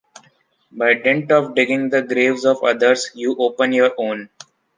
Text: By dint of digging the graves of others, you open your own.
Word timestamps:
By 0.71 0.95
dint 0.95 1.31
of 1.31 1.53
digging 1.53 1.91
the 1.91 2.01
graves 2.01 2.43
of 2.43 2.63
others, 2.63 3.11
you 3.13 3.35
open 3.37 3.71
your 3.71 3.93
own. 3.99 4.29